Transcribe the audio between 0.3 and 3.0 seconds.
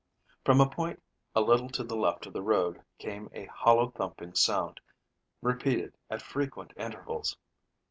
From a point a little to the left of the road